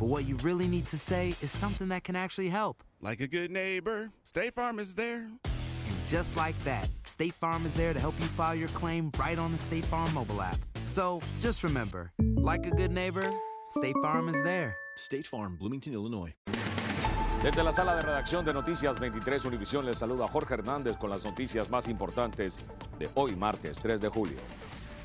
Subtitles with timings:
[0.00, 2.82] but what you really need to say is something that can actually help.
[3.02, 5.28] Like a good neighbor, State Farm is there.
[5.44, 9.38] And just like that, State Farm is there to help you file your claim right
[9.38, 10.56] on the State Farm mobile app.
[10.86, 13.30] So just remember, like a good neighbor,
[13.68, 14.74] State Farm is there.
[14.96, 16.34] State Farm, Bloomington, Illinois.
[17.42, 21.26] Desde la sala de redacción de Noticias 23 Univisión les saluda Jorge Hernández con las
[21.26, 22.60] noticias más importantes
[22.98, 24.38] de hoy martes 3 de julio.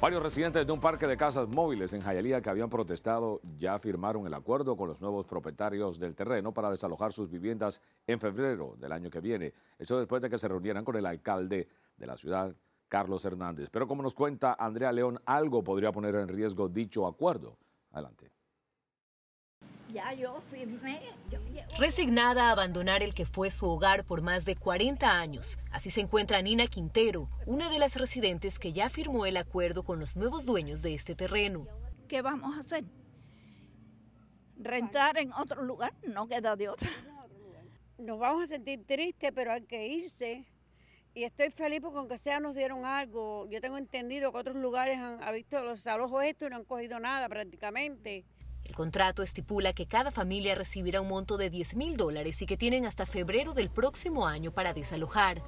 [0.00, 4.28] Varios residentes de un parque de casas móviles en Hialeah que habían protestado ya firmaron
[4.28, 8.92] el acuerdo con los nuevos propietarios del terreno para desalojar sus viviendas en febrero del
[8.92, 9.52] año que viene.
[9.76, 12.54] Esto después de que se reunieran con el alcalde de la ciudad,
[12.86, 13.70] Carlos Hernández.
[13.72, 17.58] Pero como nos cuenta Andrea León, algo podría poner en riesgo dicho acuerdo.
[17.90, 18.37] Adelante.
[19.92, 21.00] Ya yo firmé.
[21.30, 25.58] Yo llevo- Resignada a abandonar el que fue su hogar por más de 40 años,
[25.70, 29.98] así se encuentra Nina Quintero, una de las residentes que ya firmó el acuerdo con
[29.98, 31.66] los nuevos dueños de este terreno.
[32.06, 32.84] ¿Qué vamos a hacer?
[34.58, 36.90] Rentar en otro lugar, no queda de otra.
[37.98, 40.44] Nos vamos a sentir tristes, pero hay que irse.
[41.14, 43.46] Y estoy feliz porque aunque sea nos dieron algo.
[43.48, 47.00] Yo tengo entendido que otros lugares han, visto los alojos estos y no han cogido
[47.00, 48.24] nada prácticamente.
[48.64, 52.56] El contrato estipula que cada familia recibirá un monto de 10 mil dólares y que
[52.56, 55.42] tienen hasta febrero del próximo año para desalojar.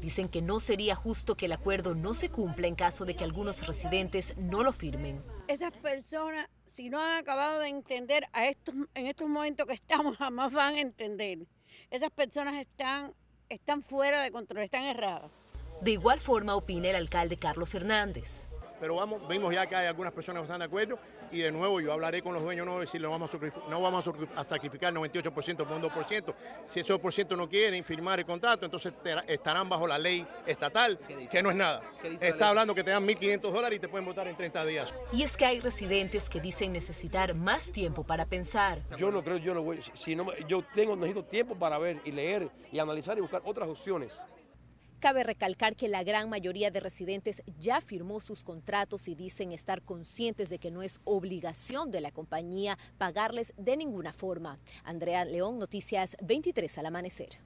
[0.00, 3.24] Dicen que no sería justo que el acuerdo no se cumpla en caso de que
[3.24, 5.22] algunos residentes no lo firmen.
[5.48, 10.16] Esas personas, si no han acabado de entender a estos, en estos momentos que estamos,
[10.18, 11.46] jamás van a entender.
[11.90, 13.14] Esas personas están,
[13.48, 15.30] están fuera de control, están erradas.
[15.80, 18.48] De igual forma opina el alcalde Carlos Hernández.
[18.80, 20.98] Pero vamos, vimos ya que hay algunas personas que están de acuerdo
[21.32, 23.38] y de nuevo yo hablaré con los dueños, no decir, no vamos a,
[23.70, 26.34] no vamos a sacri- a sacrificar 98% por un 2%.
[26.66, 28.92] Si esos por ciento no quieren firmar el contrato, entonces
[29.26, 30.98] estarán bajo la ley estatal,
[31.30, 31.82] que no es nada.
[32.20, 34.94] Está hablando que te dan 1.500 dólares y te pueden votar en 30 días.
[35.12, 38.80] Y es que hay residentes que dicen necesitar más tiempo para pensar.
[38.96, 41.78] Yo no creo, yo no voy, si- si no, me- yo tengo, necesito tiempo para
[41.78, 44.12] ver y leer y analizar y buscar otras opciones.
[45.06, 49.80] Cabe recalcar que la gran mayoría de residentes ya firmó sus contratos y dicen estar
[49.82, 54.58] conscientes de que no es obligación de la compañía pagarles de ninguna forma.
[54.82, 57.38] Andrea León, Noticias 23 al amanecer.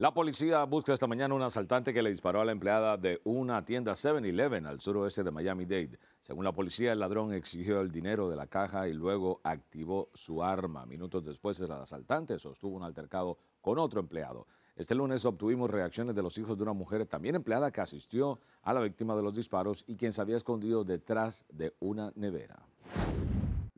[0.00, 3.64] La policía busca esta mañana un asaltante que le disparó a la empleada de una
[3.64, 5.98] tienda 7-Eleven al suroeste de Miami-Dade.
[6.20, 10.40] Según la policía, el ladrón exigió el dinero de la caja y luego activó su
[10.44, 10.86] arma.
[10.86, 14.46] Minutos después, el asaltante sostuvo un altercado con otro empleado.
[14.76, 18.72] Este lunes obtuvimos reacciones de los hijos de una mujer también empleada que asistió a
[18.72, 22.64] la víctima de los disparos y quien se había escondido detrás de una nevera.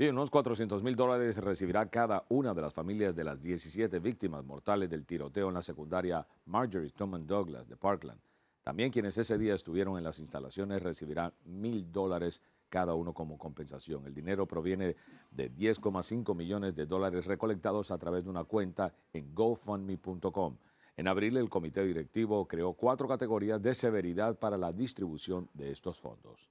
[0.00, 4.42] Y unos 400 mil dólares recibirá cada una de las familias de las 17 víctimas
[4.42, 8.18] mortales del tiroteo en la secundaria Marjorie Stoneman Douglas de Parkland.
[8.62, 14.06] También quienes ese día estuvieron en las instalaciones recibirán mil dólares cada uno como compensación.
[14.06, 14.96] El dinero proviene
[15.32, 20.56] de 10,5 millones de dólares recolectados a través de una cuenta en gofundme.com.
[20.96, 26.00] En abril, el comité directivo creó cuatro categorías de severidad para la distribución de estos
[26.00, 26.48] fondos.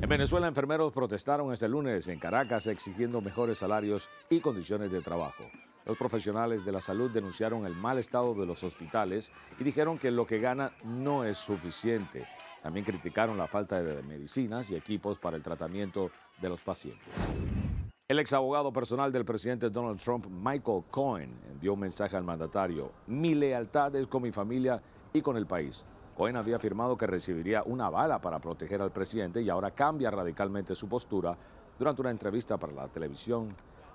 [0.00, 5.44] En Venezuela, enfermeros protestaron este lunes en Caracas exigiendo mejores salarios y condiciones de trabajo.
[5.84, 10.10] Los profesionales de la salud denunciaron el mal estado de los hospitales y dijeron que
[10.10, 12.26] lo que ganan no es suficiente.
[12.62, 16.10] También criticaron la falta de medicinas y equipos para el tratamiento
[16.40, 17.08] de los pacientes.
[18.06, 22.92] El ex abogado personal del presidente Donald Trump, Michael Cohen, envió un mensaje al mandatario.
[23.06, 24.82] Mi lealtad es con mi familia
[25.12, 25.86] y con el país.
[26.18, 30.74] Cohen había afirmado que recibiría una bala para proteger al presidente y ahora cambia radicalmente
[30.74, 31.38] su postura
[31.78, 33.46] durante una entrevista para la televisión.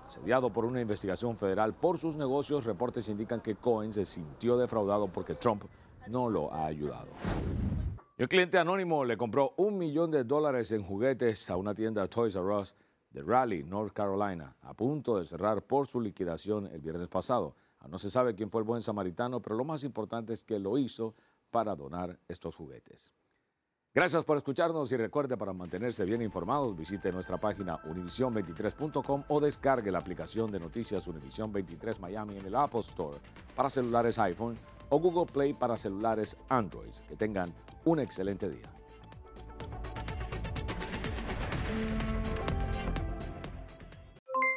[0.06, 5.10] Sediado por una investigación federal por sus negocios, reportes indican que Cohen se sintió defraudado
[5.10, 5.66] porque Trump
[6.08, 7.10] no lo ha ayudado.
[8.18, 12.36] un cliente anónimo le compró un millón de dólares en juguetes a una tienda Toys
[12.36, 12.74] R Us
[13.12, 17.54] de Raleigh, North Carolina, a punto de cerrar por su liquidación el viernes pasado.
[17.90, 20.78] No se sabe quién fue el buen samaritano, pero lo más importante es que lo
[20.78, 21.16] hizo
[21.54, 23.14] para donar estos juguetes.
[23.94, 29.92] Gracias por escucharnos y recuerde para mantenerse bien informados visite nuestra página univision23.com o descargue
[29.92, 33.20] la aplicación de noticias Univision 23 Miami en el Apple Store
[33.56, 34.58] para celulares iPhone
[34.90, 36.92] o Google Play para celulares Android.
[37.08, 37.54] Que tengan
[37.86, 38.68] un excelente día.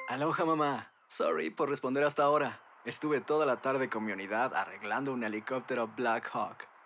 [0.09, 0.93] Aloha mamá.
[1.09, 2.59] Sorry por responder hasta ahora.
[2.87, 6.76] Estuve toda la tarde con mi unidad arreglando un helicóptero Black Hawk.